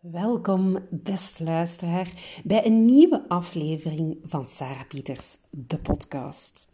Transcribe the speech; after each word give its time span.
Welkom, 0.00 0.78
beste 0.90 1.44
luisteraar, 1.44 2.40
bij 2.44 2.66
een 2.66 2.84
nieuwe 2.84 3.28
aflevering 3.28 4.18
van 4.22 4.46
Sarah 4.46 4.86
Pieters, 4.88 5.36
de 5.50 5.78
podcast. 5.78 6.68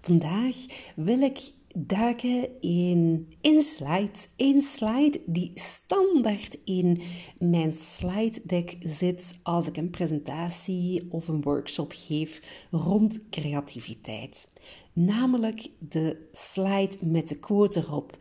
Vandaag 0.00 0.56
wil 0.96 1.20
ik 1.20 1.52
duiken 1.74 2.60
in 2.60 3.28
een 3.40 3.62
slide. 3.62 4.10
Een 4.36 4.62
slide 4.62 5.20
die 5.26 5.50
standaard 5.54 6.58
in 6.64 7.00
mijn 7.38 7.72
slide 7.72 8.40
deck 8.44 8.76
zit 8.80 9.34
als 9.42 9.66
ik 9.66 9.76
een 9.76 9.90
presentatie 9.90 11.06
of 11.10 11.28
een 11.28 11.42
workshop 11.42 11.92
geef 11.94 12.40
rond 12.70 13.28
creativiteit. 13.30 14.48
Namelijk 14.92 15.68
de 15.78 16.28
slide 16.32 16.96
met 17.00 17.28
de 17.28 17.38
quote 17.38 17.78
erop: 17.78 18.16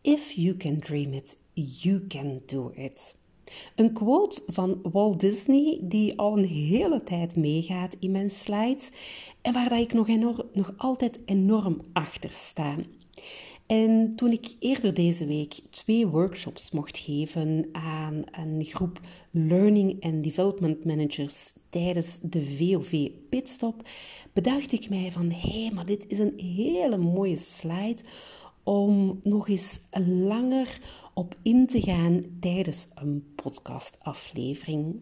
If 0.00 0.30
you 0.30 0.56
can 0.56 0.78
dream 0.78 1.12
it, 1.12 1.38
you 1.52 2.06
can 2.06 2.42
do 2.46 2.72
it. 2.74 3.16
Een 3.74 3.92
quote 3.92 4.42
van 4.46 4.80
Walt 4.92 5.20
Disney 5.20 5.78
die 5.82 6.18
al 6.18 6.38
een 6.38 6.44
hele 6.44 7.02
tijd 7.02 7.36
meegaat 7.36 7.96
in 7.98 8.10
mijn 8.10 8.30
slides 8.30 8.90
en 9.42 9.52
waar 9.52 9.80
ik 9.80 9.92
nog, 9.92 10.08
enorm, 10.08 10.42
nog 10.52 10.74
altijd 10.76 11.18
enorm 11.24 11.80
achter 11.92 12.30
sta. 12.30 12.74
En 13.68 14.16
toen 14.16 14.32
ik 14.32 14.54
eerder 14.58 14.94
deze 14.94 15.26
week 15.26 15.60
twee 15.70 16.06
workshops 16.06 16.70
mocht 16.70 16.98
geven 16.98 17.68
aan 17.72 18.22
een 18.30 18.64
groep 18.64 19.00
Learning 19.30 20.04
and 20.04 20.24
Development 20.24 20.84
Managers 20.84 21.52
tijdens 21.70 22.18
de 22.22 22.44
VOV 22.44 23.08
Pitstop, 23.28 23.88
bedacht 24.32 24.72
ik 24.72 24.88
mij 24.88 25.12
van 25.12 25.30
hé, 25.30 25.62
hey, 25.62 25.70
maar 25.74 25.86
dit 25.86 26.04
is 26.08 26.18
een 26.18 26.40
hele 26.40 26.96
mooie 26.96 27.36
slide 27.36 28.02
om 28.68 29.18
nog 29.22 29.48
eens 29.48 29.80
langer 30.06 30.80
op 31.14 31.34
in 31.42 31.66
te 31.66 31.80
gaan 31.80 32.22
tijdens 32.40 32.88
een 32.94 33.32
podcastaflevering. 33.34 35.00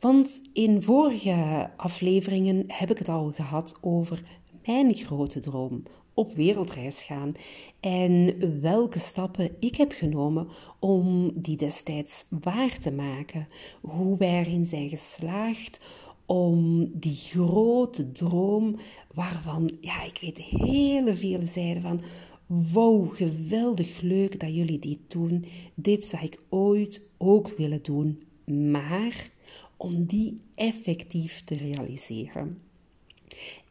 Want 0.00 0.40
in 0.52 0.82
vorige 0.82 1.70
afleveringen 1.76 2.64
heb 2.66 2.90
ik 2.90 2.98
het 2.98 3.08
al 3.08 3.30
gehad 3.30 3.78
over 3.80 4.22
mijn 4.66 4.94
grote 4.94 5.40
droom 5.40 5.82
op 6.14 6.34
wereldreis 6.34 7.02
gaan 7.02 7.34
en 7.80 8.34
welke 8.60 8.98
stappen 8.98 9.56
ik 9.60 9.76
heb 9.76 9.92
genomen 9.92 10.48
om 10.78 11.30
die 11.34 11.56
destijds 11.56 12.24
waar 12.42 12.78
te 12.78 12.92
maken. 12.92 13.46
Hoe 13.80 14.16
wij 14.16 14.38
erin 14.38 14.66
zijn 14.66 14.88
geslaagd 14.88 15.80
om 16.26 16.90
die 16.92 17.16
grote 17.16 18.12
droom, 18.12 18.76
waarvan 19.14 19.76
ja, 19.80 20.04
ik 20.04 20.18
weet 20.20 20.38
hele 20.38 21.16
vele 21.16 21.46
zeiden 21.46 21.82
van 21.82 22.00
Wow, 22.46 23.14
geweldig 23.14 24.00
leuk 24.00 24.40
dat 24.40 24.54
jullie 24.54 24.78
dit 24.78 24.98
doen. 25.08 25.44
Dit 25.74 26.04
zou 26.04 26.24
ik 26.24 26.40
ooit 26.48 27.08
ook 27.18 27.48
willen 27.56 27.82
doen. 27.82 28.22
Maar 28.70 29.30
om 29.76 30.04
die 30.04 30.34
effectief 30.54 31.44
te 31.44 31.54
realiseren. 31.54 32.65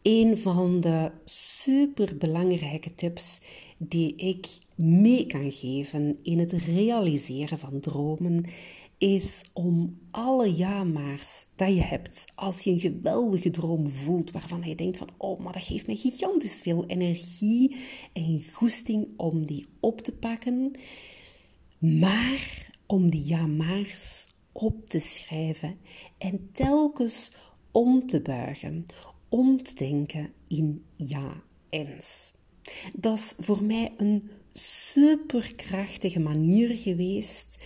Een 0.05 0.37
van 0.37 0.79
de 0.79 1.11
superbelangrijke 1.23 2.93
tips 2.95 3.39
die 3.77 4.15
ik 4.15 4.47
mee 4.75 5.25
kan 5.25 5.51
geven 5.51 6.17
in 6.21 6.39
het 6.39 6.51
realiseren 6.51 7.59
van 7.59 7.79
dromen 7.79 8.45
is 8.97 9.43
om 9.53 9.97
alle 10.11 10.55
ja-maars 10.55 11.45
dat 11.55 11.67
je 11.67 11.81
hebt, 11.81 12.25
als 12.35 12.61
je 12.61 12.71
een 12.71 12.79
geweldige 12.79 13.51
droom 13.51 13.89
voelt 13.89 14.31
waarvan 14.31 14.61
je 14.63 14.75
denkt 14.75 14.97
van, 14.97 15.09
oh, 15.17 15.39
maar 15.39 15.53
dat 15.53 15.63
geeft 15.63 15.87
mij 15.87 15.95
gigantisch 15.95 16.61
veel 16.61 16.85
energie 16.85 17.75
en 18.13 18.43
goesting 18.53 19.07
om 19.17 19.45
die 19.45 19.65
op 19.79 20.01
te 20.01 20.11
pakken, 20.11 20.71
maar 21.79 22.69
om 22.85 23.09
die 23.09 23.25
ja-maars 23.25 24.27
op 24.51 24.89
te 24.89 24.99
schrijven 24.99 25.77
en 26.17 26.49
telkens 26.51 27.33
om 27.71 28.07
te 28.07 28.21
buigen, 28.21 28.85
om 29.35 29.63
te 29.63 29.73
denken 29.73 30.33
in 30.47 30.83
ja-ens. 30.95 32.33
Dat 32.93 33.17
is 33.17 33.33
voor 33.37 33.63
mij 33.63 33.93
een 33.97 34.29
superkrachtige 34.53 36.19
manier 36.19 36.77
geweest 36.77 37.63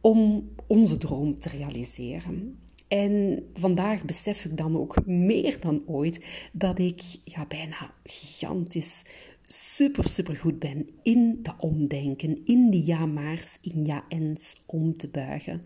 om 0.00 0.50
onze 0.66 0.96
droom 0.98 1.38
te 1.38 1.48
realiseren. 1.48 2.58
En 2.88 3.46
vandaag 3.54 4.04
besef 4.04 4.44
ik 4.44 4.56
dan 4.56 4.76
ook 4.76 5.06
meer 5.06 5.60
dan 5.60 5.82
ooit 5.86 6.48
dat 6.52 6.78
ik 6.78 7.02
ja, 7.24 7.46
bijna 7.46 7.94
gigantisch 8.04 9.02
super, 9.52 10.08
super 10.08 10.36
goed 10.36 10.58
ben 10.58 10.88
in 11.02 11.38
dat 11.42 11.54
omdenken, 11.58 12.40
in 12.44 12.70
die 12.70 12.84
ja-maars, 12.84 13.58
in 13.60 13.84
ja-ens 13.84 14.62
om 14.66 14.96
te 14.96 15.08
buigen. 15.08 15.62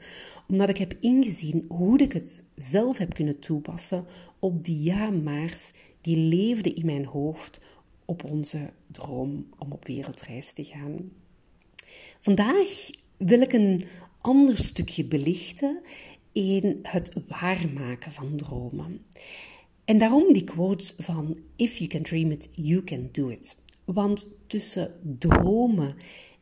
Omdat 0.49 0.69
ik 0.69 0.79
heb 0.79 0.97
ingezien 1.01 1.65
hoe 1.69 1.99
ik 1.99 2.13
het 2.13 2.43
zelf 2.55 2.99
heb 2.99 3.15
kunnen 3.15 3.39
toepassen 3.39 4.07
op 4.39 4.65
die 4.65 4.83
ja-maars 4.83 5.73
die 6.01 6.17
leefden 6.17 6.75
in 6.75 6.87
mijn 6.87 7.05
hoofd 7.05 7.67
op 8.05 8.25
onze 8.25 8.71
droom 8.87 9.47
om 9.59 9.73
op 9.73 9.87
wereldreis 9.87 10.53
te 10.53 10.65
gaan. 10.65 11.11
Vandaag 12.21 12.91
wil 13.17 13.41
ik 13.41 13.53
een 13.53 13.85
ander 14.21 14.59
stukje 14.59 15.05
belichten 15.05 15.81
in 16.33 16.79
het 16.83 17.13
waarmaken 17.29 18.13
van 18.13 18.37
dromen. 18.37 19.05
En 19.85 19.99
daarom 19.99 20.33
die 20.33 20.45
quote 20.45 20.95
van 20.99 21.39
If 21.57 21.77
you 21.77 21.89
can 21.89 22.03
dream 22.03 22.31
it, 22.31 22.49
you 22.53 22.85
can 22.85 23.09
do 23.13 23.29
it. 23.29 23.63
Want 23.85 24.29
tussen 24.47 24.95
dromen 25.19 25.97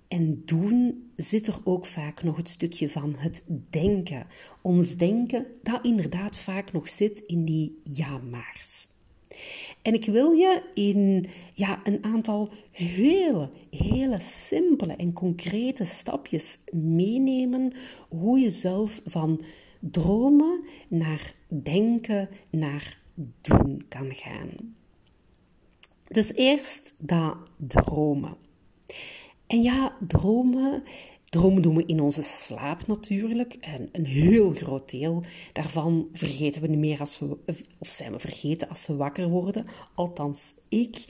en 0.08 0.42
doen 0.44 1.10
zit 1.16 1.46
er 1.46 1.60
ook 1.64 1.86
vaak 1.86 2.22
nog 2.22 2.36
het 2.36 2.48
stukje 2.48 2.88
van 2.88 3.14
het 3.16 3.44
denken. 3.70 4.26
Ons 4.62 4.96
denken, 4.96 5.46
dat 5.62 5.84
inderdaad 5.84 6.36
vaak 6.36 6.72
nog 6.72 6.88
zit 6.88 7.18
in 7.18 7.44
die 7.44 7.80
ja-maars. 7.82 8.86
En 9.82 9.94
ik 9.94 10.04
wil 10.04 10.32
je 10.32 10.62
in 10.74 11.26
ja, 11.54 11.80
een 11.84 12.04
aantal 12.04 12.48
hele, 12.70 13.50
hele 13.70 14.20
simpele 14.20 14.96
en 14.96 15.12
concrete 15.12 15.84
stapjes 15.84 16.58
meenemen 16.72 17.72
hoe 18.08 18.38
je 18.38 18.50
zelf 18.50 19.00
van 19.04 19.44
dromen 19.80 20.64
naar 20.88 21.34
denken, 21.48 22.28
naar 22.50 22.98
doen 23.40 23.82
kan 23.88 24.14
gaan. 24.14 24.74
Dus 26.12 26.34
eerst 26.34 26.94
dat 26.98 27.36
dromen. 27.56 28.36
En 29.46 29.62
ja, 29.62 29.96
dromen 30.06 30.82
Dromen 31.32 31.62
doen 31.62 31.76
we 31.76 31.86
in 31.86 32.00
onze 32.00 32.22
slaap 32.22 32.86
natuurlijk. 32.86 33.54
En 33.54 33.88
een 33.92 34.06
heel 34.06 34.52
groot 34.52 34.90
deel 34.90 35.22
daarvan 35.52 36.08
vergeten 36.12 36.62
we 36.62 36.68
niet 36.68 36.78
meer 36.78 37.00
als 37.00 37.18
we, 37.18 37.36
of 37.78 37.88
zijn 37.88 38.12
we 38.12 38.18
vergeten 38.18 38.68
als 38.68 38.86
we 38.86 38.96
wakker 38.96 39.28
worden. 39.28 39.66
Althans, 39.94 40.54
ik. 40.68 41.04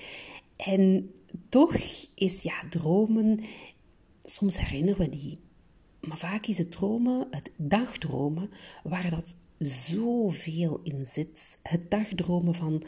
En 0.56 1.10
toch 1.48 1.74
is 2.14 2.42
ja, 2.42 2.54
dromen, 2.70 3.40
soms 4.22 4.58
herinneren 4.58 4.98
we 4.98 5.08
die. 5.08 5.38
Maar 6.00 6.18
vaak 6.18 6.46
is 6.46 6.58
het 6.58 6.72
dromen, 6.72 7.26
het 7.30 7.50
dagdromen, 7.56 8.50
waar 8.82 9.10
dat 9.10 9.36
zoveel 9.64 10.80
in 10.82 11.06
zit. 11.06 11.58
Het 11.62 11.90
dagdromen 11.90 12.54
van, 12.54 12.82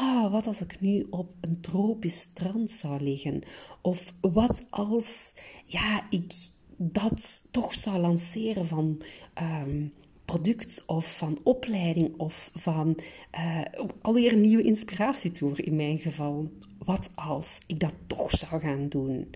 oh, 0.00 0.32
wat 0.32 0.46
als 0.46 0.60
ik 0.60 0.80
nu 0.80 1.06
op 1.10 1.30
een 1.40 1.60
tropisch 1.60 2.20
strand 2.20 2.70
zou 2.70 3.02
liggen? 3.02 3.42
Of 3.82 4.12
wat 4.20 4.64
als, 4.70 5.34
ja, 5.64 6.06
ik 6.10 6.32
dat 6.76 7.42
toch 7.50 7.74
zou 7.74 7.98
lanceren 7.98 8.66
van 8.66 9.02
ehm, 9.34 9.86
product 10.24 10.82
of 10.86 11.16
van 11.16 11.38
opleiding 11.42 12.18
of 12.18 12.50
van 12.54 12.98
uh, 13.34 13.62
alweer 14.00 14.32
een 14.32 14.40
nieuwe 14.40 14.62
inspiratietour 14.62 15.66
in 15.66 15.76
mijn 15.76 15.98
geval. 15.98 16.50
Wat 16.78 17.08
als 17.14 17.58
ik 17.66 17.80
dat 17.80 17.94
toch 18.06 18.30
zou 18.30 18.60
gaan 18.60 18.88
doen? 18.88 19.30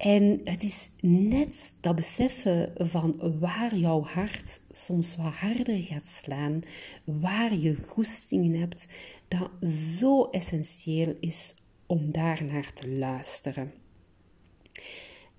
En 0.00 0.40
het 0.44 0.62
is 0.62 0.88
net 1.00 1.74
dat 1.80 1.96
beseffen 1.96 2.72
van 2.76 3.38
waar 3.38 3.76
jouw 3.76 4.02
hart 4.02 4.60
soms 4.70 5.16
wat 5.16 5.32
harder 5.32 5.82
gaat 5.82 6.06
slaan, 6.06 6.60
waar 7.04 7.54
je 7.54 7.76
goesting 7.76 8.44
in 8.44 8.60
hebt, 8.60 8.86
dat 9.28 9.68
zo 9.68 10.24
essentieel 10.24 11.16
is 11.20 11.54
om 11.86 12.12
daar 12.12 12.44
naar 12.44 12.72
te 12.72 12.88
luisteren. 12.88 13.72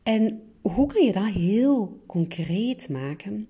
En 0.03 0.41
hoe 0.61 0.87
kan 0.87 1.05
je 1.05 1.11
dat 1.11 1.33
heel 1.33 2.01
concreet 2.07 2.89
maken? 2.89 3.47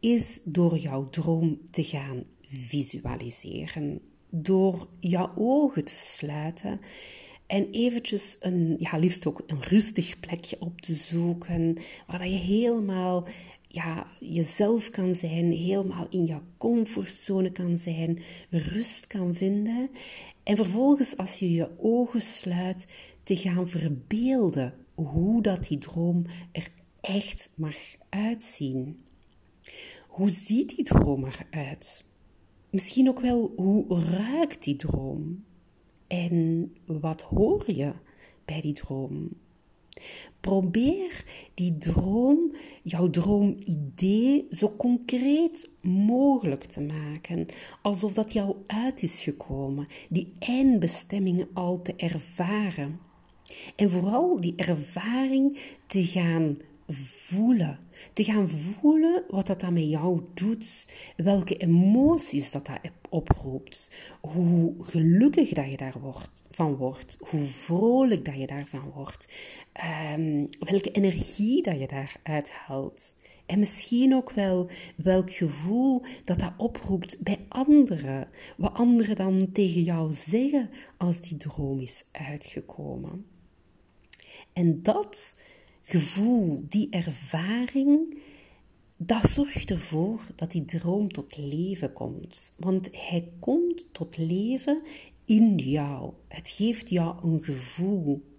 Is 0.00 0.40
door 0.44 0.78
jouw 0.78 1.10
droom 1.10 1.60
te 1.70 1.84
gaan 1.84 2.24
visualiseren. 2.48 4.00
Door 4.30 4.88
jouw 5.00 5.32
ogen 5.36 5.84
te 5.84 5.94
sluiten 5.94 6.80
en 7.54 7.70
eventjes 7.70 8.36
een, 8.40 8.74
ja, 8.78 8.96
liefst 8.96 9.26
ook 9.26 9.42
een 9.46 9.62
rustig 9.62 10.20
plekje 10.20 10.56
op 10.58 10.80
te 10.80 10.94
zoeken, 10.94 11.76
waar 12.06 12.28
je 12.28 12.36
helemaal 12.36 13.26
ja, 13.68 14.06
jezelf 14.20 14.90
kan 14.90 15.14
zijn, 15.14 15.52
helemaal 15.52 16.06
in 16.10 16.24
jouw 16.24 16.42
comfortzone 16.56 17.52
kan 17.52 17.78
zijn, 17.78 18.22
rust 18.50 19.06
kan 19.06 19.34
vinden. 19.34 19.90
En 20.42 20.56
vervolgens, 20.56 21.16
als 21.16 21.38
je 21.38 21.52
je 21.52 21.68
ogen 21.78 22.20
sluit, 22.20 22.86
te 23.22 23.36
gaan 23.36 23.68
verbeelden 23.68 24.74
hoe 24.94 25.42
dat 25.42 25.64
die 25.64 25.78
droom 25.78 26.24
er 26.52 26.68
echt 27.00 27.52
mag 27.56 27.76
uitzien. 28.08 29.00
Hoe 30.08 30.30
ziet 30.30 30.76
die 30.76 30.84
droom 30.84 31.24
eruit? 31.24 32.04
Misschien 32.70 33.08
ook 33.08 33.20
wel 33.20 33.52
hoe 33.56 34.00
ruikt 34.00 34.64
die 34.64 34.76
droom? 34.76 35.44
En 36.14 36.72
wat 36.86 37.22
hoor 37.22 37.64
je 37.66 37.92
bij 38.44 38.60
die 38.60 38.72
droom? 38.72 39.28
Probeer 40.40 41.24
die 41.54 41.78
droom, 41.78 42.52
jouw 42.82 43.10
droomidee, 43.10 44.46
zo 44.50 44.74
concreet 44.76 45.70
mogelijk 45.82 46.64
te 46.64 46.80
maken. 46.80 47.46
Alsof 47.82 48.14
dat 48.14 48.32
jou 48.32 48.56
uit 48.66 49.02
is 49.02 49.22
gekomen. 49.22 49.86
Die 50.08 50.32
eindbestemming 50.38 51.46
al 51.52 51.82
te 51.82 51.94
ervaren. 51.96 53.00
En 53.76 53.90
vooral 53.90 54.40
die 54.40 54.54
ervaring 54.56 55.58
te 55.86 56.04
gaan 56.04 56.56
voelen. 56.88 57.78
Te 58.12 58.24
gaan 58.24 58.48
voelen 58.48 59.24
wat 59.28 59.46
dat 59.46 59.60
dan 59.60 59.72
met 59.72 59.88
jou 59.88 60.20
doet. 60.34 60.88
Welke 61.16 61.56
emoties 61.56 62.50
dat 62.50 62.66
dat 62.66 62.78
oproept. 63.08 63.90
Hoe 64.20 64.74
gelukkig 64.80 65.48
dat 65.48 65.70
je 65.70 65.76
daarvan 65.76 66.76
wordt. 66.76 67.18
Hoe 67.30 67.46
vrolijk 67.46 68.24
dat 68.24 68.38
je 68.38 68.46
daarvan 68.46 68.90
wordt. 68.94 69.34
Um, 70.14 70.48
welke 70.58 70.90
energie 70.90 71.62
dat 71.62 71.80
je 71.80 71.86
daaruit 71.86 72.50
haalt. 72.50 73.14
En 73.46 73.58
misschien 73.58 74.14
ook 74.14 74.30
wel 74.30 74.70
welk 74.96 75.30
gevoel 75.30 76.02
dat 76.24 76.38
dat 76.38 76.52
oproept 76.56 77.22
bij 77.22 77.38
anderen. 77.48 78.28
Wat 78.56 78.74
anderen 78.74 79.16
dan 79.16 79.52
tegen 79.52 79.82
jou 79.82 80.12
zeggen 80.12 80.70
als 80.96 81.20
die 81.20 81.36
droom 81.36 81.80
is 81.80 82.04
uitgekomen. 82.12 83.26
En 84.52 84.82
dat 84.82 85.36
gevoel, 85.84 86.62
die 86.66 86.88
ervaring, 86.90 88.18
dat 88.96 89.30
zorgt 89.30 89.70
ervoor 89.70 90.20
dat 90.36 90.52
die 90.52 90.64
droom 90.64 91.12
tot 91.12 91.36
leven 91.36 91.92
komt. 91.92 92.54
Want 92.58 92.88
hij 92.92 93.32
komt 93.38 93.86
tot 93.92 94.16
leven 94.16 94.82
in 95.24 95.56
jou. 95.56 96.12
Het 96.28 96.48
geeft 96.48 96.88
jou 96.88 97.16
een 97.22 97.40
gevoel. 97.42 98.32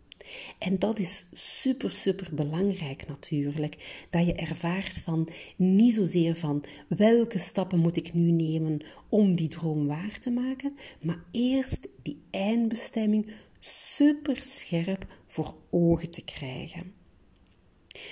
En 0.59 0.80
dat 0.80 1.00
is 1.00 1.25
super, 1.33 1.92
super 1.92 2.30
belangrijk 2.33 3.07
natuurlijk. 3.07 4.06
Dat 4.09 4.25
je 4.25 4.33
ervaart 4.33 4.94
van 4.94 5.30
niet 5.56 5.94
zozeer 5.94 6.36
van 6.36 6.63
welke 6.88 7.38
stappen 7.38 7.80
moet 7.80 7.97
ik 7.97 8.13
nu 8.13 8.31
nemen 8.31 8.81
om 9.09 9.36
die 9.36 9.47
droom 9.47 9.88
waar 9.88 10.19
te 10.19 10.30
maken, 10.30 10.75
maar 11.01 11.24
eerst 11.31 11.88
die 12.01 12.21
eindbestemming 12.31 13.31
super 13.59 14.38
scherp 14.44 15.06
voor 15.27 15.56
ogen 15.69 16.12
te 16.12 16.24
krijgen. 16.24 17.05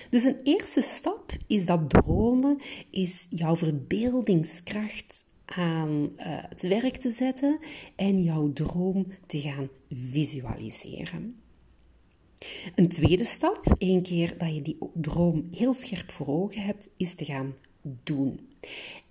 Dus 0.09 0.24
een 0.24 0.39
eerste 0.44 0.81
stap 0.81 1.31
is 1.47 1.65
dat 1.65 1.89
dromen, 1.89 2.59
is 2.89 3.27
jouw 3.30 3.56
verbeeldingskracht 3.56 5.25
aan 5.45 5.89
uh, 5.89 6.25
het 6.25 6.62
werk 6.62 6.97
te 6.97 7.12
zetten 7.12 7.59
en 7.95 8.24
jouw 8.24 8.53
droom 8.53 9.06
te 9.25 9.39
gaan 9.39 9.69
visualiseren. 9.89 11.35
Een 12.75 12.88
tweede 12.88 13.24
stap, 13.24 13.75
een 13.77 14.01
keer 14.01 14.38
dat 14.38 14.56
je 14.56 14.62
die 14.62 14.77
droom 14.94 15.47
heel 15.51 15.74
scherp 15.74 16.12
voor 16.12 16.27
ogen 16.27 16.62
hebt, 16.62 16.89
is 16.97 17.15
te 17.15 17.25
gaan 17.25 17.56
doen. 18.03 18.50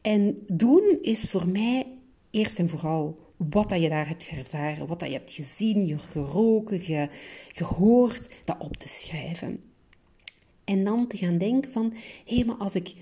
En 0.00 0.38
doen 0.46 0.98
is 1.02 1.24
voor 1.24 1.48
mij 1.48 1.86
eerst 2.30 2.58
en 2.58 2.69
vooral 2.69 3.19
wat 3.36 3.69
dat 3.69 3.82
je 3.82 3.88
daar 3.88 4.08
hebt 4.08 4.28
ervaren, 4.28 4.86
wat 4.86 5.00
dat 5.00 5.08
je 5.08 5.14
hebt 5.14 5.30
gezien, 5.30 5.86
je 5.86 5.98
geroken, 5.98 6.80
ge, 6.80 7.08
gehoord, 7.52 8.28
dat 8.44 8.56
op 8.58 8.76
te 8.76 8.88
schrijven. 8.88 9.71
En 10.64 10.85
dan 10.85 11.06
te 11.06 11.17
gaan 11.17 11.38
denken 11.38 11.73
van, 11.73 11.94
hé, 12.25 12.44
maar 12.44 12.56
als 12.56 12.75
ik 12.75 12.94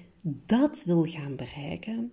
dat 0.47 0.83
wil 0.85 1.05
gaan 1.05 1.37
bereiken, 1.37 2.11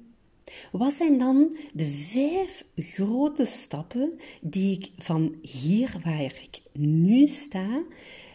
wat 0.72 0.94
zijn 0.94 1.18
dan 1.18 1.56
de 1.74 1.88
vijf 1.88 2.66
grote 2.76 3.46
stappen 3.46 4.14
die 4.42 4.78
ik 4.78 4.92
van 4.98 5.36
hier 5.42 5.96
waar 6.04 6.22
ik 6.22 6.62
nu 6.74 7.28
sta, 7.28 7.84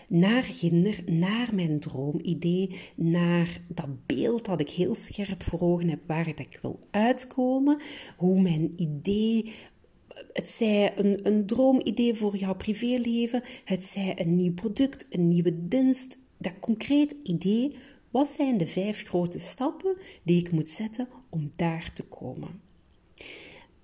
naar 0.09 0.43
ginder, 0.43 1.03
naar 1.07 1.55
mijn 1.55 1.81
droomidee, 1.81 2.71
naar 2.95 3.61
dat 3.69 4.07
beeld 4.07 4.45
dat 4.45 4.61
ik 4.61 4.71
heel 4.71 4.95
scherp 4.95 5.43
voor 5.43 5.61
ogen 5.61 5.89
heb 5.89 6.01
waar 6.07 6.29
ik 6.29 6.59
wil 6.63 6.79
uitkomen, 6.91 7.81
hoe 8.17 8.41
mijn 8.41 8.73
idee 8.77 9.53
het 10.33 10.49
zij 10.49 10.99
een, 10.99 11.27
een 11.27 11.47
droomidee 11.47 12.15
voor 12.15 12.37
jouw 12.37 12.55
privéleven, 12.55 13.43
het 13.65 13.85
zij 13.85 14.21
een 14.21 14.37
nieuw 14.37 14.55
product, 14.55 15.07
een 15.11 15.29
nieuwe 15.29 15.69
dienst, 15.69 16.19
dat 16.43 16.59
concreet 16.61 17.15
idee, 17.23 17.77
wat 18.11 18.29
zijn 18.29 18.59
de 18.59 18.67
vijf 18.67 19.03
grote 19.03 19.39
stappen 19.39 19.97
die 20.23 20.41
ik 20.41 20.51
moet 20.51 20.69
zetten 20.69 21.09
om 21.31 21.51
daar 21.57 21.93
te 21.95 22.03
komen? 22.03 22.61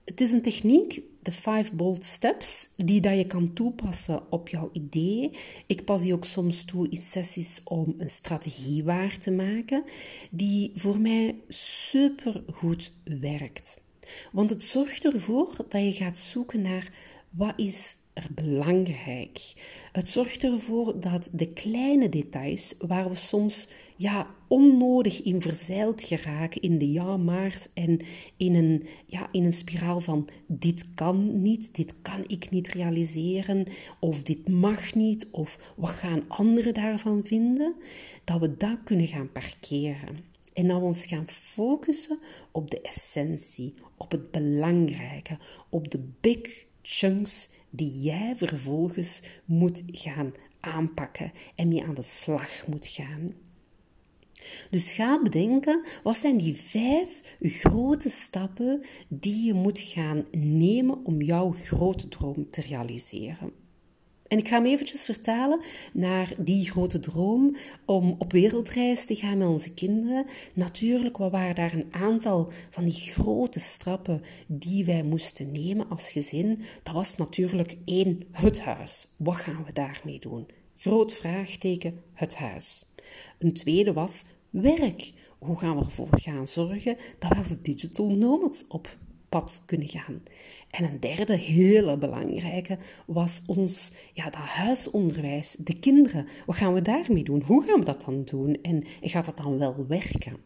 Het 0.05 0.21
is 0.21 0.33
een 0.33 0.43
techniek, 0.43 1.01
de 1.23 1.33
Five 1.33 1.75
Bold 1.75 2.05
Steps, 2.05 2.69
die 2.77 3.01
dat 3.01 3.17
je 3.17 3.27
kan 3.27 3.53
toepassen 3.53 4.33
op 4.33 4.49
jouw 4.49 4.71
idee. 4.73 5.31
Ik 5.67 5.85
pas 5.85 6.03
die 6.03 6.15
ook 6.15 6.25
soms 6.25 6.65
toe 6.65 6.89
in 6.89 7.03
sessies 7.03 7.61
om 7.65 7.95
een 7.99 8.11
strategie 8.11 8.85
waar 8.85 9.19
te 9.19 9.31
maken, 9.31 9.85
die 10.31 10.73
voor 10.75 11.01
mij 11.01 11.37
super 11.49 12.43
goed 12.53 12.93
werkt. 13.05 13.81
Want 14.33 14.51
het 14.51 14.63
zorgt 14.63 15.05
ervoor 15.05 15.57
dat 15.69 15.83
je 15.83 15.93
gaat 15.93 16.19
zoeken 16.19 16.63
naar 16.63 16.93
wat 17.31 17.53
is 17.57 17.97
belangrijk. 18.35 19.53
Het 19.93 20.09
zorgt 20.09 20.45
ervoor 20.45 21.01
dat 21.01 21.29
de 21.33 21.53
kleine 21.53 22.09
details, 22.09 22.75
waar 22.79 23.09
we 23.09 23.15
soms 23.15 23.69
ja, 23.97 24.27
onnodig 24.49 25.23
in 25.23 25.43
verzeild 25.43 26.03
geraken 26.03 26.63
in 26.63 26.79
de 26.79 26.93
ja-maars 26.93 27.67
en 27.75 28.01
in 28.37 28.55
een, 28.55 28.87
ja, 29.07 29.29
in 29.33 29.45
een 29.45 29.53
spiraal 29.53 30.01
van 30.01 30.29
dit 30.47 30.95
kan 30.95 31.43
niet, 31.43 31.75
dit 31.75 31.95
kan 32.03 32.25
ik 32.27 32.51
niet 32.51 32.69
realiseren, 32.69 33.67
of 34.01 34.23
dit 34.23 34.49
mag 34.49 34.95
niet, 34.95 35.29
of 35.31 35.75
wat 35.77 35.91
gaan 35.91 36.25
anderen 36.29 36.75
daarvan 36.75 37.25
vinden, 37.25 37.75
dat 38.25 38.41
we 38.41 38.57
dat 38.57 38.79
kunnen 38.85 39.07
gaan 39.07 39.33
parkeren. 39.33 40.37
En 40.53 40.69
dat 40.69 40.79
we 40.79 40.85
ons 40.85 41.07
gaan 41.07 41.29
focussen 41.29 42.19
op 42.53 42.71
de 42.71 42.81
essentie, 42.81 43.75
op 43.97 44.11
het 44.11 44.31
belangrijke, 44.31 45.39
op 45.69 45.91
de 45.91 46.09
big 46.21 46.67
chunks 46.83 47.49
die 47.71 48.01
jij 48.01 48.37
vervolgens 48.37 49.23
moet 49.45 49.83
gaan 49.87 50.33
aanpakken 50.61 51.33
en 51.55 51.69
mee 51.69 51.85
aan 51.85 51.95
de 51.95 52.03
slag 52.03 52.67
moet 52.67 52.87
gaan. 52.87 53.33
Dus 54.71 54.93
ga 54.93 55.23
bedenken, 55.23 55.85
wat 56.03 56.17
zijn 56.17 56.37
die 56.37 56.57
vijf 56.57 57.37
grote 57.41 58.11
stappen 58.11 58.85
die 59.09 59.45
je 59.47 59.55
moet 59.55 59.79
gaan 59.79 60.25
nemen 60.31 61.05
om 61.05 61.23
jouw 61.23 61.53
grote 61.53 62.09
droom 62.09 62.51
te 62.51 62.61
realiseren. 62.61 63.53
En 64.29 64.39
ik 64.39 64.49
ga 64.49 64.57
hem 64.57 64.67
eventjes 64.67 65.05
vertalen 65.05 65.61
naar 65.93 66.35
die 66.39 66.71
grote 66.71 67.01
droom 67.01 67.57
om 67.85 68.15
op 68.19 68.33
wereldreis 68.33 69.05
te 69.05 69.15
gaan 69.15 69.39
met 69.39 69.49
onze 69.49 69.75
kinderen. 69.75 70.27
Natuurlijk, 70.55 71.17
wat 71.17 71.31
waren 71.31 71.55
daar 71.55 71.73
een 71.73 71.89
aantal 71.91 72.53
van 72.71 72.85
die 72.85 72.95
grote 72.95 73.61
stappen 73.61 74.23
die 74.47 74.85
wij 74.85 75.03
moesten 75.03 75.53
nemen 75.53 75.89
als 75.89 76.11
gezin? 76.11 76.63
Dat 76.83 76.95
was 76.95 77.17
natuurlijk 77.17 77.77
één, 77.85 78.23
het 78.31 78.61
huis. 78.61 79.09
Wat 79.17 79.37
gaan 79.37 79.65
we 79.67 79.73
daarmee 79.73 80.19
doen? 80.19 80.47
Groot 80.77 81.13
vraagteken, 81.13 82.01
het 82.15 82.37
huis. 82.37 82.85
Een 83.39 83.53
tweede 83.53 83.93
was 83.93 84.25
werk. 84.51 85.13
Hoe 85.39 85.59
gaan 85.59 85.79
we 85.79 85.85
ervoor 85.85 86.09
gaan 86.11 86.49
zorgen 86.49 86.97
dat 87.19 87.31
we 87.31 87.37
als 87.37 87.57
digital 87.63 88.09
nomads 88.09 88.67
op 88.67 88.97
pad 89.29 89.63
kunnen 89.67 89.89
gaan. 89.89 90.23
En 90.71 90.85
een 90.85 91.01
derde 91.01 91.37
hele 91.37 91.99
belangrijke 91.99 92.79
was 93.07 93.43
ons 93.47 93.93
ja, 94.13 94.25
dat 94.25 94.35
huisonderwijs, 94.35 95.57
de 95.59 95.79
kinderen. 95.79 96.27
Wat 96.47 96.57
gaan 96.57 96.75
we 96.75 96.83
daarmee 96.83 97.25
doen? 97.25 97.43
Hoe 97.43 97.65
gaan 97.65 97.79
we 97.79 97.85
dat 97.85 98.05
dan 98.05 98.25
doen? 98.25 98.59
En, 98.63 98.85
gaat 99.01 99.27
dat 99.27 99.37
dan 99.37 99.59
wel 99.59 99.87
werken? 99.87 100.37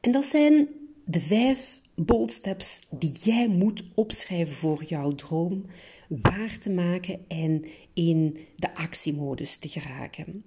En 0.00 0.10
dat 0.10 0.24
zijn 0.24 0.68
de 1.04 1.20
vijf 1.20 1.80
bold 1.94 2.32
steps 2.32 2.80
die 2.90 3.12
jij 3.12 3.48
moet 3.48 3.84
opschrijven 3.94 4.54
voor 4.54 4.84
jouw 4.84 5.10
droom 5.12 5.64
waar 6.08 6.58
te 6.58 6.70
maken 6.70 7.24
en 7.28 7.64
in 7.92 8.38
de 8.56 8.74
actiemodus 8.74 9.56
te 9.56 9.68
geraken. 9.68 10.44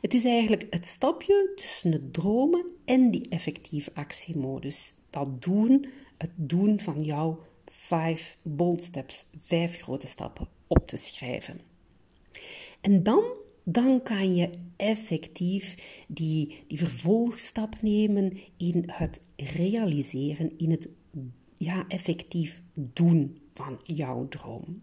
Het 0.00 0.14
is 0.14 0.24
eigenlijk 0.24 0.66
het 0.70 0.86
stapje 0.86 1.52
tussen 1.54 1.92
het 1.92 2.12
dromen 2.12 2.72
en 2.84 3.10
die 3.10 3.26
effectieve 3.28 3.90
actiemodus 3.94 4.94
dat 5.14 5.42
doen, 5.42 5.86
het 6.18 6.30
doen 6.34 6.80
van 6.80 7.02
jouw 7.02 7.38
vijf 7.64 8.38
bold 8.42 8.82
steps, 8.82 9.26
vijf 9.38 9.80
grote 9.80 10.06
stappen 10.06 10.48
op 10.66 10.86
te 10.86 10.96
schrijven. 10.96 11.60
En 12.80 13.02
dan, 13.02 13.24
dan 13.62 14.02
kan 14.02 14.34
je 14.34 14.50
effectief 14.76 15.74
die, 16.08 16.64
die 16.68 16.78
vervolgstap 16.78 17.82
nemen 17.82 18.38
in 18.56 18.84
het 18.86 19.20
realiseren, 19.36 20.52
in 20.56 20.70
het 20.70 20.88
ja, 21.56 21.84
effectief 21.88 22.62
doen 22.74 23.38
van 23.54 23.80
jouw 23.82 24.28
droom. 24.28 24.82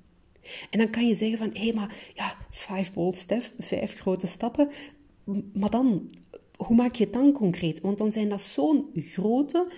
En 0.69 0.79
dan 0.79 0.89
kan 0.89 1.07
je 1.07 1.15
zeggen 1.15 1.37
van, 1.37 1.49
hé, 1.53 1.63
hey, 1.63 1.73
maar 1.73 2.11
ja, 2.13 2.37
vijf 2.49 2.93
bold 2.93 3.17
steps, 3.17 3.51
vijf 3.59 3.99
grote 3.99 4.27
stappen, 4.27 4.69
maar 5.53 5.69
dan, 5.69 6.11
hoe 6.57 6.75
maak 6.75 6.95
je 6.95 7.03
het 7.03 7.13
dan 7.13 7.31
concreet? 7.31 7.81
Want 7.81 7.97
dan 7.97 8.11
zijn 8.11 8.29
dat 8.29 8.41
zo'n 8.41 8.89
grote, 8.95 9.71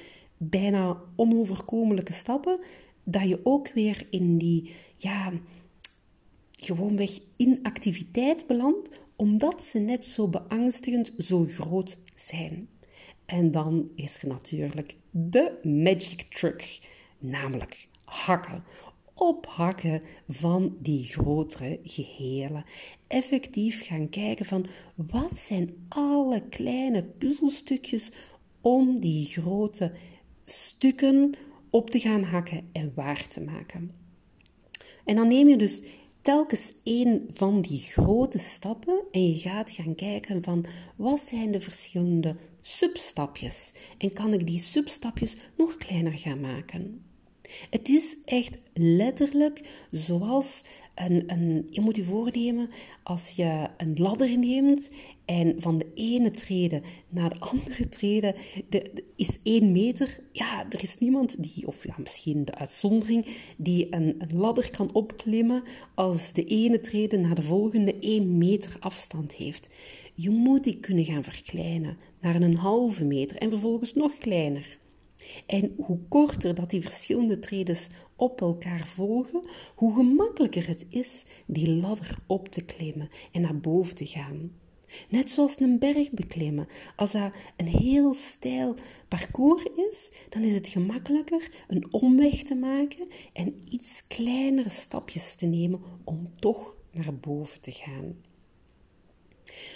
bijna 0.50 1.02
onoverkomelijke 1.16 2.14
stappen, 2.14 2.60
dat 3.04 3.28
je 3.28 3.40
ook 3.44 3.72
weer 3.74 4.08
in 4.10 4.38
die, 4.38 4.74
ja, 4.96 5.34
gewoonweg 6.52 7.20
inactiviteit 7.38 8.48
belandt, 8.48 9.04
omdat 9.16 9.64
ze 9.64 9.80
net 9.80 10.06
zo 10.06 10.28
beangstigend, 10.28 11.12
zo 11.18 11.46
groot 11.46 11.98
zijn. 12.16 12.68
En 13.26 13.52
dan 13.52 13.90
is 13.96 14.22
er 14.22 14.28
natuurlijk 14.28 14.96
de 15.12 15.60
magic 15.64 16.22
truc, 16.22 16.80
namelijk 17.20 17.88
hakken. 18.06 18.64
Ophakken 19.14 20.02
van 20.28 20.78
die 20.80 21.04
grotere 21.04 21.80
gehelen. 21.84 22.66
Effectief 23.08 23.86
gaan 23.86 24.10
kijken 24.10 24.46
van 24.46 24.66
wat 24.96 25.38
zijn 25.38 25.86
alle 25.90 26.44
kleine 26.50 27.04
puzzelstukjes 27.04 28.12
om 28.62 29.00
die 29.00 29.26
grote 29.26 29.92
stukken 30.44 31.36
op 31.70 31.90
te 31.90 32.00
gaan 32.00 32.24
hakken 32.24 32.70
en 32.72 32.92
waar 32.96 33.28
te 33.28 33.42
maken. 33.42 33.92
En 35.06 35.16
dan 35.16 35.28
neem 35.28 35.48
je 35.48 35.58
dus 35.58 35.82
telkens 36.22 36.74
één 36.84 37.28
van 37.32 37.62
die 37.62 37.80
grote 37.80 38.38
stappen 38.38 39.04
en 39.12 39.28
je 39.28 39.40
gaat 39.40 39.72
gaan 39.72 39.96
kijken 39.96 40.44
van 40.44 40.66
wat 40.96 41.20
zijn 41.20 41.52
de 41.52 41.62
verschillende 41.62 42.36
substapjes 42.62 43.74
en 43.98 44.14
kan 44.14 44.34
ik 44.34 44.48
die 44.48 44.60
substapjes 44.60 45.36
nog 45.58 45.76
kleiner 45.76 46.18
gaan 46.18 46.40
maken. 46.40 47.06
Het 47.70 47.90
is 47.90 48.18
echt 48.26 48.58
letterlijk 48.74 49.86
zoals 49.92 50.64
een, 50.96 51.68
je 51.70 51.82
moet 51.82 51.96
je 51.96 52.04
voornemen 52.04 52.70
als 53.04 53.30
je 53.30 53.68
een 53.78 53.94
ladder 53.98 54.38
neemt 54.38 54.90
en 55.26 55.54
van 55.58 55.78
de 55.78 55.88
ene 55.94 56.32
trede 56.32 56.82
naar 57.10 57.30
de 57.30 57.40
andere 57.40 57.90
trede 57.90 58.36
de, 58.70 59.04
is 59.16 59.40
één 59.44 59.72
meter. 59.72 60.20
Ja, 60.32 60.66
er 60.70 60.82
is 60.82 60.98
niemand 60.98 61.44
die, 61.44 61.68
of 61.68 61.86
ja, 61.86 61.96
misschien 61.98 62.46
de 62.46 62.56
uitzondering, 62.56 63.26
die 63.58 63.88
een, 63.90 64.16
een 64.18 64.38
ladder 64.38 64.70
kan 64.70 64.94
opklimmen 64.94 65.64
als 65.96 66.34
de 66.34 66.44
ene 66.44 66.80
trede 66.80 67.18
naar 67.18 67.36
de 67.36 67.42
volgende 67.42 67.96
één 68.00 68.38
meter 68.38 68.76
afstand 68.80 69.34
heeft. 69.34 69.70
Je 70.16 70.30
moet 70.30 70.64
die 70.64 70.80
kunnen 70.80 71.06
gaan 71.06 71.24
verkleinen 71.24 71.98
naar 72.22 72.36
een 72.36 72.58
halve 72.58 73.06
meter 73.06 73.38
en 73.38 73.50
vervolgens 73.50 73.94
nog 73.94 74.18
kleiner. 74.18 74.78
En 75.46 75.74
hoe 75.78 76.00
korter 76.10 76.56
dat 76.56 76.70
die 76.70 76.82
verschillende 76.82 77.40
tredes 77.40 77.88
op 78.16 78.42
elkaar 78.42 78.88
volgen, 78.88 79.48
hoe 79.76 79.96
gemakkelijker 79.96 80.68
het 80.68 80.86
is 80.90 81.26
die 81.46 81.70
ladder 81.70 82.18
op 82.28 82.48
te 82.48 82.66
klimmen 82.66 83.10
en 83.32 83.42
naar 83.42 83.60
boven 83.60 83.96
te 83.96 84.06
gaan. 84.06 84.52
Net 85.10 85.32
zoals 85.32 85.60
een 85.60 85.80
berg 85.80 86.12
beklimmen. 86.12 86.68
Als 86.96 87.12
dat 87.12 87.36
een 87.58 87.68
heel 87.68 88.14
steil 88.14 88.76
parcours 89.08 89.64
is, 89.90 90.12
dan 90.30 90.44
is 90.44 90.54
het 90.54 90.68
gemakkelijker 90.68 91.50
een 91.68 91.88
omweg 91.92 92.44
te 92.44 92.56
maken 92.56 93.08
en 93.34 93.62
iets 93.70 94.08
kleinere 94.08 94.70
stapjes 94.70 95.36
te 95.36 95.46
nemen 95.46 95.82
om 96.04 96.32
toch 96.40 96.78
naar 96.92 97.16
boven 97.16 97.62
te 97.62 97.72
gaan. 97.72 98.16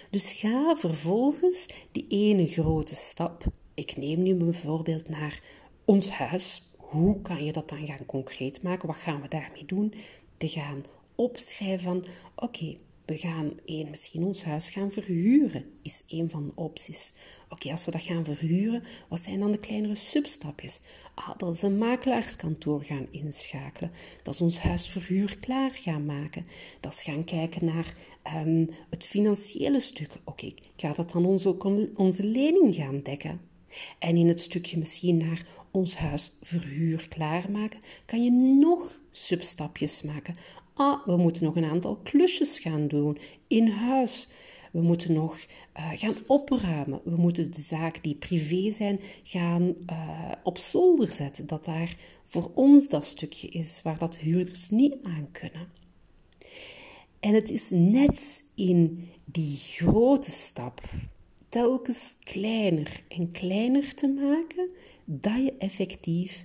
Dus 0.10 0.32
ga 0.32 0.76
vervolgens 0.76 1.68
die 1.92 2.06
ene 2.08 2.48
grote 2.48 2.96
stap 2.96 3.46
ik 3.78 3.98
neem 3.98 4.24
nu 4.24 4.36
bijvoorbeeld 4.36 5.10
naar 5.10 5.42
ons 5.86 6.10
huis. 6.10 6.72
Hoe 6.78 7.22
kan 7.22 7.46
je 7.46 7.54
dat 7.54 7.70
dan 7.70 7.86
gaan 7.86 8.06
concreet 8.06 8.62
maken? 8.62 8.88
Wat 8.88 8.98
gaan 8.98 9.22
we 9.22 9.28
daarmee 9.28 9.66
doen? 9.66 9.94
Te 10.38 10.48
gaan 10.48 10.84
opschrijven 11.16 11.80
van, 11.80 12.06
oké, 12.36 12.78
we 13.06 13.18
gaan 13.18 13.60
één, 13.66 13.90
misschien 13.90 14.24
ons 14.24 14.44
huis 14.44 14.70
gaan 14.70 14.92
verhuren, 14.92 15.66
is 15.82 16.04
een 16.08 16.30
van 16.30 16.46
de 16.48 16.52
opties. 16.56 17.14
Oké, 17.50 17.72
als 17.72 17.86
we 17.86 17.92
dat 17.92 18.04
gaan 18.04 18.26
verhuren, 18.26 18.84
wat 19.08 19.20
zijn 19.20 19.40
dan 19.40 19.52
de 19.52 19.58
kleinere 19.58 19.96
substapjes? 19.96 20.80
Ah, 21.16 21.38
dat 21.38 21.54
is 21.54 21.62
een 21.62 21.78
makelaarskantoor 21.78 22.84
gaan 22.84 23.08
inschakelen. 23.12 23.92
Dat 24.24 24.34
is 24.34 24.42
ons 24.42 24.60
huis 24.60 24.88
verhuur 24.88 25.38
klaar 25.40 25.72
gaan 25.72 26.06
maken. 26.06 26.46
Dat 26.80 26.94
is 26.94 27.02
gaan 27.02 27.24
kijken 27.24 27.66
naar 27.66 27.94
ehm, 28.24 28.66
het 28.90 29.06
financiële 29.06 29.80
stuk. 29.80 30.12
Oké, 30.24 30.54
gaat 30.76 30.96
dat 30.96 31.12
dan 31.12 31.26
onze, 31.26 31.56
onze 31.96 32.24
lening 32.24 32.76
gaan 32.76 33.02
dekken? 33.02 33.56
En 34.00 34.18
in 34.18 34.28
het 34.28 34.42
stukje 34.42 34.78
misschien 34.78 35.18
naar 35.18 35.46
ons 35.72 35.96
huis 35.96 36.32
verhuur 36.42 37.08
klaarmaken, 37.10 37.80
kan 38.06 38.24
je 38.24 38.32
nog 38.60 39.00
substapjes 39.12 40.02
maken. 40.02 40.40
Ah, 40.74 41.06
we 41.06 41.18
moeten 41.18 41.44
nog 41.44 41.56
een 41.56 41.66
aantal 41.66 41.96
klusjes 41.96 42.60
gaan 42.60 42.88
doen 42.88 43.18
in 43.48 43.68
huis. 43.68 44.28
We 44.72 44.82
moeten 44.82 45.14
nog 45.14 45.38
uh, 45.78 45.92
gaan 45.94 46.16
opruimen. 46.28 47.02
We 47.04 47.16
moeten 47.16 47.52
de 47.52 47.62
zaken 47.62 48.02
die 48.02 48.16
privé 48.16 48.72
zijn 48.72 49.00
gaan 49.24 49.76
uh, 49.92 50.32
op 50.44 50.58
zolder 50.58 51.12
zetten. 51.12 51.48
Dat 51.48 51.66
daar 51.66 51.96
voor 52.24 52.52
ons 52.54 52.88
dat 52.88 53.06
stukje 53.06 53.48
is 53.48 53.82
waar 53.84 53.98
dat 53.98 54.18
huurders 54.18 54.70
niet 54.70 54.96
aan 55.04 55.28
kunnen. 55.32 55.68
En 57.20 57.34
het 57.34 57.50
is 57.50 57.70
net 57.70 58.44
in 58.56 59.10
die 59.26 59.56
grote 59.56 60.32
stap 60.32 60.82
telkens 61.50 62.16
kleiner 62.20 63.04
en 63.08 63.32
kleiner 63.32 63.94
te 63.94 64.08
maken, 64.08 64.72
dat 65.06 65.38
je 65.38 65.54
effectief 65.58 66.44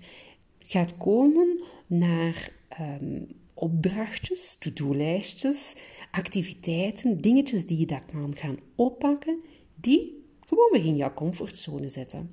gaat 0.58 0.96
komen 0.96 1.62
naar 1.86 2.52
um, 2.80 3.26
opdrachtjes, 3.54 4.56
to-do-lijstjes, 4.56 5.74
activiteiten, 6.10 7.20
dingetjes 7.20 7.66
die 7.66 7.78
je 7.78 7.86
daar 7.86 8.04
kan 8.12 8.36
gaan 8.36 8.58
oppakken, 8.74 9.42
die 9.74 10.24
gewoon 10.40 10.68
weer 10.72 10.84
in 10.84 10.96
jouw 10.96 11.14
comfortzone 11.14 11.88
zetten. 11.88 12.30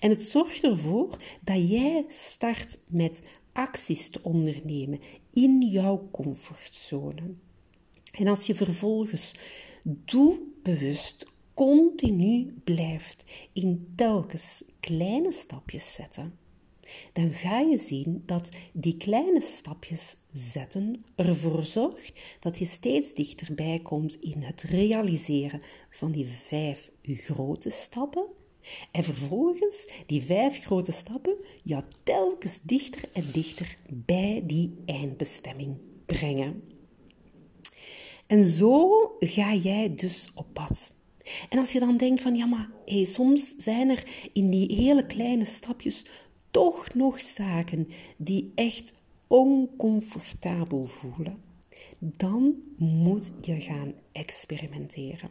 En 0.00 0.10
het 0.10 0.22
zorgt 0.22 0.64
ervoor 0.64 1.16
dat 1.40 1.70
jij 1.70 2.04
start 2.08 2.78
met 2.86 3.22
acties 3.52 4.08
te 4.08 4.20
ondernemen 4.22 5.00
in 5.30 5.60
jouw 5.60 6.08
comfortzone. 6.12 7.34
En 8.12 8.28
als 8.28 8.46
je 8.46 8.54
vervolgens 8.54 9.34
doelbewust 10.04 11.26
continu 11.54 12.54
blijft 12.64 13.24
in 13.52 13.92
telkens 13.96 14.64
kleine 14.80 15.32
stapjes 15.32 15.92
zetten, 15.92 16.38
dan 17.12 17.32
ga 17.32 17.58
je 17.58 17.78
zien 17.78 18.22
dat 18.26 18.48
die 18.72 18.96
kleine 18.96 19.40
stapjes 19.40 20.16
zetten 20.32 21.04
ervoor 21.14 21.64
zorgt 21.64 22.20
dat 22.40 22.58
je 22.58 22.64
steeds 22.64 23.14
dichterbij 23.14 23.80
komt 23.82 24.14
in 24.20 24.42
het 24.42 24.62
realiseren 24.62 25.62
van 25.90 26.12
die 26.12 26.26
vijf 26.26 26.90
grote 27.02 27.70
stappen. 27.70 28.26
En 28.90 29.04
vervolgens 29.04 29.88
die 30.06 30.22
vijf 30.22 30.64
grote 30.64 30.92
stappen 30.92 31.36
jou 31.62 31.82
telkens 32.02 32.60
dichter 32.62 33.08
en 33.12 33.24
dichter 33.32 33.76
bij 33.88 34.42
die 34.46 34.74
eindbestemming 34.86 35.76
brengen. 36.06 36.62
En 38.26 38.44
zo 38.44 38.90
ga 39.20 39.54
jij 39.54 39.94
dus 39.94 40.30
op 40.34 40.46
pad. 40.52 40.92
En 41.48 41.58
als 41.58 41.72
je 41.72 41.78
dan 41.78 41.96
denkt 41.96 42.22
van 42.22 42.34
ja, 42.34 42.46
maar 42.46 42.70
hey, 42.84 43.04
soms 43.04 43.54
zijn 43.58 43.90
er 43.90 44.28
in 44.32 44.50
die 44.50 44.74
hele 44.74 45.06
kleine 45.06 45.44
stapjes 45.44 46.04
toch 46.50 46.94
nog 46.94 47.20
zaken 47.20 47.88
die 48.16 48.52
echt 48.54 48.94
oncomfortabel 49.26 50.84
voelen, 50.84 51.42
dan 51.98 52.54
moet 52.76 53.32
je 53.40 53.60
gaan 53.60 53.92
experimenteren. 54.12 55.28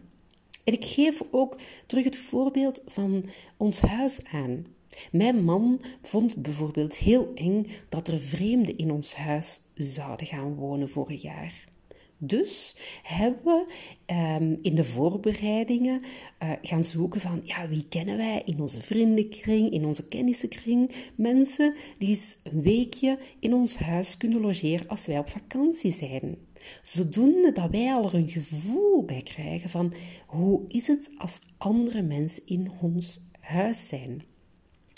En 0.63 0.73
ik 0.73 0.85
geef 0.85 1.21
ook 1.31 1.59
terug 1.85 2.03
het 2.03 2.17
voorbeeld 2.17 2.81
van 2.85 3.25
ons 3.57 3.79
huis 3.81 4.23
aan. 4.25 4.65
Mijn 5.11 5.43
man 5.43 5.81
vond 6.01 6.33
het 6.33 6.41
bijvoorbeeld 6.41 6.95
heel 6.95 7.31
eng 7.35 7.65
dat 7.89 8.07
er 8.07 8.19
vreemden 8.19 8.77
in 8.77 8.91
ons 8.91 9.15
huis 9.15 9.61
zouden 9.75 10.27
gaan 10.27 10.55
wonen 10.55 10.89
vorig 10.89 11.21
jaar. 11.21 11.71
Dus 12.17 12.75
hebben 13.03 13.43
we 13.43 13.73
ehm, 14.05 14.55
in 14.61 14.75
de 14.75 14.83
voorbereidingen 14.83 16.01
uh, 16.43 16.51
gaan 16.61 16.83
zoeken 16.83 17.21
van, 17.21 17.41
ja, 17.43 17.69
wie 17.69 17.85
kennen 17.89 18.17
wij 18.17 18.41
in 18.45 18.61
onze 18.61 18.81
vriendenkring, 18.81 19.71
in 19.71 19.85
onze 19.85 20.07
kennissenkring, 20.07 20.91
mensen 21.15 21.73
die 21.97 22.09
eens 22.09 22.35
een 22.43 22.61
weekje 22.61 23.19
in 23.39 23.53
ons 23.53 23.77
huis 23.77 24.17
kunnen 24.17 24.41
logeren 24.41 24.87
als 24.87 25.05
wij 25.05 25.17
op 25.17 25.29
vakantie 25.29 25.91
zijn. 25.91 26.37
Zodoende 26.81 27.51
dat 27.51 27.69
wij 27.69 27.93
al 27.93 28.05
er 28.05 28.13
een 28.13 28.29
gevoel 28.29 29.05
bij 29.05 29.21
krijgen 29.21 29.69
van, 29.69 29.93
hoe 30.27 30.61
is 30.67 30.87
het 30.87 31.11
als 31.17 31.39
andere 31.57 32.01
mensen 32.01 32.43
in 32.45 32.71
ons 32.81 33.19
huis 33.39 33.87
zijn? 33.87 34.23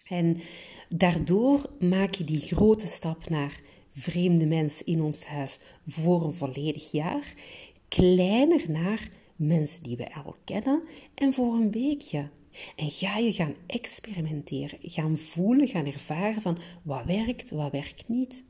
En 0.08 0.38
daardoor 0.90 1.70
maak 1.80 2.16
je 2.16 2.24
die 2.24 2.40
grote 2.40 2.88
stap 2.88 3.30
naar 3.30 3.62
vreemde 3.96 4.46
mensen 4.46 4.86
in 4.86 5.02
ons 5.02 5.26
huis 5.26 5.60
voor 5.88 6.24
een 6.24 6.34
volledig 6.34 6.92
jaar, 6.92 7.34
kleiner 7.88 8.72
naar 8.72 9.10
mensen 9.36 9.84
die 9.84 9.98
we 9.98 10.14
al 10.14 10.36
kennen 10.44 10.84
en 11.16 11.34
voor 11.34 11.54
een 11.54 11.72
weekje. 11.72 12.30
En 12.76 12.92
ga 12.92 13.18
je 13.18 13.34
gaan 13.34 13.56
experimenteren, 13.66 14.80
gaan 14.82 15.18
voelen, 15.18 15.68
gaan 15.68 15.86
ervaren 15.86 16.42
van 16.42 16.58
wat 16.84 17.06
werkt, 17.06 17.52
wat 17.52 17.72
werkt 17.72 18.08
niet. 18.08 18.44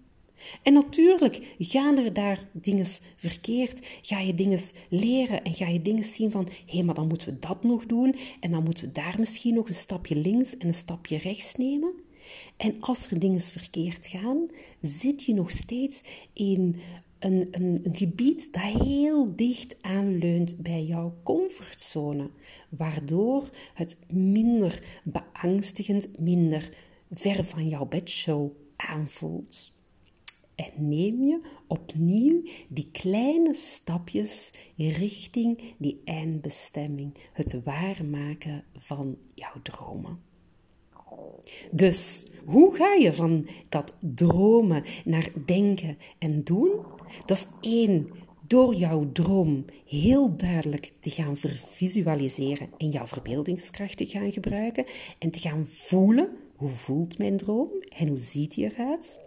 En 0.61 0.73
natuurlijk 0.73 1.55
gaan 1.57 1.97
er 1.97 2.13
daar 2.13 2.49
dingen 2.51 2.85
verkeerd, 3.15 3.87
ga 4.01 4.19
je 4.19 4.35
dingen 4.35 4.59
leren 4.89 5.43
en 5.43 5.53
ga 5.53 5.67
je 5.67 5.81
dingen 5.81 6.03
zien 6.03 6.31
van, 6.31 6.45
hé, 6.45 6.75
hey, 6.75 6.83
maar 6.83 6.95
dan 6.95 7.07
moeten 7.07 7.27
we 7.27 7.39
dat 7.39 7.63
nog 7.63 7.85
doen 7.85 8.15
en 8.39 8.51
dan 8.51 8.63
moeten 8.63 8.85
we 8.85 8.91
daar 8.91 9.15
misschien 9.19 9.53
nog 9.53 9.67
een 9.67 9.73
stapje 9.73 10.15
links 10.15 10.57
en 10.57 10.67
een 10.67 10.73
stapje 10.73 11.17
rechts 11.17 11.55
nemen. 11.55 12.04
En 12.57 12.81
als 12.81 13.11
er 13.11 13.19
dingen 13.19 13.41
verkeerd 13.41 14.07
gaan, 14.07 14.47
zit 14.81 15.23
je 15.23 15.33
nog 15.33 15.51
steeds 15.51 16.01
in 16.33 16.75
een, 17.19 17.47
een, 17.51 17.85
gebied 17.91 18.53
dat 18.53 18.83
heel 18.83 19.35
dicht 19.35 19.83
aanleunt 19.83 20.57
bij 20.57 20.83
jouw 20.83 21.15
comfortzone, 21.23 22.29
waardoor 22.69 23.49
het 23.73 23.97
minder 24.07 25.01
beangstigend, 25.03 26.19
minder 26.19 26.73
ver 27.11 27.43
van 27.43 27.67
jouw 27.67 27.85
bedshow 27.85 28.51
aanvoelt. 28.75 29.73
En 30.55 30.71
neem 30.75 31.23
je 31.23 31.41
opnieuw 31.67 32.43
die 32.69 32.89
kleine 32.91 33.53
stapjes 33.53 34.51
richting 34.75 35.73
die 35.77 36.01
eindbestemming, 36.05 37.13
het 37.33 37.63
waarmaken 37.63 38.63
van 38.73 39.17
jouw 39.33 39.61
dromen. 39.61 40.19
Dus 41.71 42.25
hoe 42.45 42.75
ga 42.75 42.93
je 42.93 43.13
van 43.13 43.47
dat 43.69 43.93
dromen 43.99 44.83
naar 45.05 45.29
denken 45.45 45.97
en 46.19 46.43
doen? 46.43 46.71
Dat 47.25 47.37
is 47.37 47.47
één, 47.71 48.09
door 48.47 48.75
jouw 48.75 49.11
droom 49.11 49.65
heel 49.85 50.37
duidelijk 50.37 50.91
te 50.99 51.09
gaan 51.09 51.37
visualiseren 51.67 52.69
en 52.77 52.89
jouw 52.89 53.07
verbeeldingskracht 53.07 53.97
te 53.97 54.05
gaan 54.05 54.31
gebruiken 54.31 54.85
en 55.19 55.31
te 55.31 55.39
gaan 55.39 55.67
voelen 55.67 56.29
hoe 56.55 56.69
voelt 56.69 57.17
mijn 57.17 57.37
droom 57.37 57.69
en 57.97 58.07
hoe 58.07 58.19
ziet 58.19 58.53
die 58.53 58.73
eruit. 58.73 59.19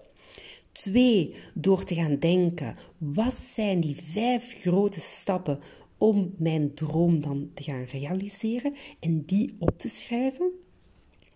Twee, 0.73 1.35
door 1.55 1.85
te 1.85 1.95
gaan 1.95 2.19
denken, 2.19 2.75
wat 2.99 3.35
zijn 3.35 3.81
die 3.81 3.97
vijf 3.97 4.61
grote 4.61 5.01
stappen 5.01 5.59
om 5.99 6.35
mijn 6.39 6.75
droom 6.75 7.21
dan 7.21 7.51
te 7.55 7.63
gaan 7.63 7.85
realiseren 7.85 8.75
en 9.01 9.25
die 9.25 9.57
op 9.59 9.79
te 9.79 9.89
schrijven. 9.89 10.51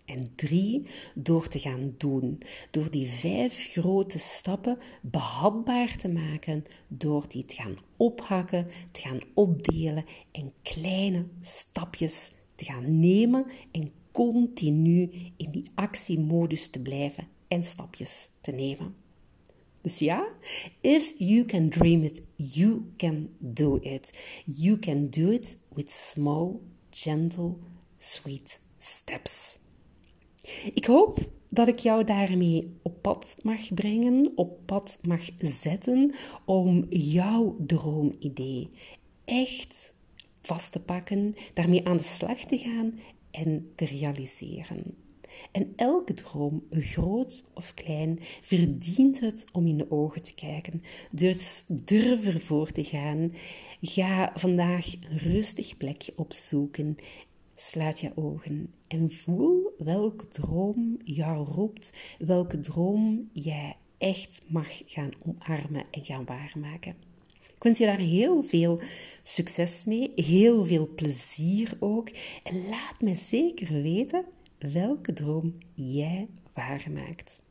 En 0.05 0.35
drie, 0.35 0.85
door 1.15 1.47
te 1.47 1.59
gaan 1.59 1.93
doen. 1.97 2.41
Door 2.71 2.91
die 2.91 3.07
vijf 3.07 3.67
grote 3.71 4.19
stappen 4.19 4.77
behapbaar 5.01 5.97
te 5.97 6.09
maken, 6.09 6.63
door 6.87 7.25
die 7.27 7.45
te 7.45 7.53
gaan 7.53 7.77
ophakken, 7.97 8.67
te 8.91 8.99
gaan 8.99 9.19
opdelen 9.33 10.05
en 10.31 10.53
kleine 10.61 11.25
stapjes 11.41 12.31
te 12.55 12.65
gaan 12.65 12.99
nemen 12.99 13.45
en 13.71 13.91
continu 14.11 15.11
in 15.37 15.51
die 15.51 15.65
actiemodus 15.75 16.69
te 16.69 16.81
blijven 16.81 17.27
en 17.47 17.63
stapjes 17.63 18.29
te 18.41 18.51
nemen. 18.51 18.95
Dus 19.81 19.99
ja, 19.99 20.27
if 20.81 21.13
you 21.17 21.45
can 21.45 21.69
dream 21.69 22.03
it, 22.03 22.21
you 22.35 22.91
can 22.97 23.29
do 23.39 23.79
it. 23.81 24.13
You 24.45 24.79
can 24.79 25.09
do 25.09 25.31
it 25.31 25.57
with 25.73 25.91
small, 25.91 26.61
gentle, 26.89 27.57
sweet 27.97 28.59
steps. 28.77 29.59
Ik 30.73 30.85
hoop 30.85 31.17
dat 31.49 31.67
ik 31.67 31.79
jou 31.79 32.03
daarmee 32.03 32.77
op 32.81 33.01
pad 33.01 33.35
mag 33.41 33.73
brengen, 33.73 34.31
op 34.35 34.59
pad 34.65 34.99
mag 35.01 35.29
zetten 35.37 36.13
om 36.45 36.85
jouw 36.89 37.55
droomidee 37.67 38.69
echt 39.25 39.95
vast 40.41 40.71
te 40.71 40.79
pakken, 40.79 41.35
daarmee 41.53 41.87
aan 41.87 41.97
de 41.97 42.03
slag 42.03 42.39
te 42.39 42.57
gaan 42.57 42.99
en 43.31 43.71
te 43.75 43.85
realiseren. 43.85 44.95
En 45.51 45.73
elke 45.75 46.13
droom, 46.13 46.63
groot 46.69 47.51
of 47.53 47.73
klein, 47.73 48.19
verdient 48.41 49.19
het 49.19 49.45
om 49.51 49.67
in 49.67 49.77
de 49.77 49.91
ogen 49.91 50.23
te 50.23 50.33
kijken. 50.33 50.81
Dus 51.11 51.63
durf 51.67 52.25
ervoor 52.25 52.71
te 52.71 52.83
gaan. 52.83 53.33
Ga 53.81 54.31
vandaag 54.35 54.93
een 54.93 55.17
rustig 55.17 55.77
plekje 55.77 56.13
opzoeken. 56.15 56.97
Sluit 57.55 57.99
je 57.99 58.11
ogen 58.15 58.73
en 58.87 59.11
voel 59.11 59.73
welke 59.77 60.27
droom 60.27 60.97
jou 61.03 61.47
roept, 61.47 61.93
welke 62.19 62.59
droom 62.59 63.29
jij 63.33 63.75
echt 63.97 64.41
mag 64.47 64.81
gaan 64.85 65.11
omarmen 65.25 65.83
en 65.91 66.05
gaan 66.05 66.25
waarmaken. 66.25 66.95
Ik 67.55 67.63
wens 67.63 67.77
je 67.77 67.85
daar 67.85 67.97
heel 67.97 68.43
veel 68.43 68.79
succes 69.21 69.85
mee, 69.85 70.11
heel 70.15 70.63
veel 70.63 70.89
plezier 70.95 71.77
ook. 71.79 72.09
En 72.43 72.67
laat 72.69 73.01
me 73.01 73.13
zeker 73.13 73.81
weten 73.81 74.25
welke 74.57 75.13
droom 75.13 75.53
jij 75.73 76.27
waarmaakt. 76.53 77.41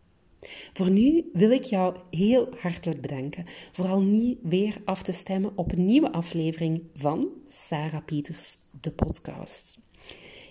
Voor 0.72 0.90
nu 0.90 1.31
wil 1.33 1.50
ik 1.50 1.64
jou 1.64 1.96
heel 2.11 2.48
hartelijk 2.61 3.00
bedanken 3.00 3.44
voor 3.72 3.87
al 3.87 4.00
niet 4.00 4.38
weer 4.42 4.76
af 4.85 5.03
te 5.03 5.12
stemmen 5.12 5.53
op 5.55 5.72
een 5.72 5.87
nieuwe 5.87 6.12
aflevering 6.12 6.83
van 6.94 7.29
Sarah 7.48 8.05
Pieters, 8.05 8.57
de 8.81 8.90
podcast. 8.90 9.79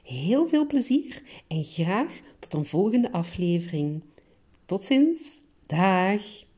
Heel 0.04 0.48
veel 0.48 0.68
plezier 0.68 1.22
en 1.48 1.64
graag 1.64 2.20
tot 2.40 2.54
een 2.54 2.66
volgende 2.66 3.12
aflevering. 3.12 4.02
Tot 4.66 4.84
ziens. 4.84 5.42
Dag. 5.66 6.50